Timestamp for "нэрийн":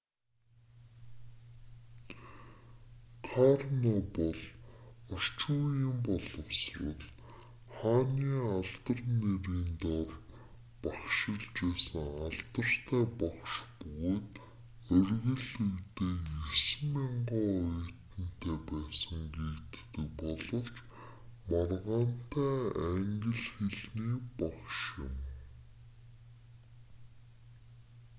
9.21-9.67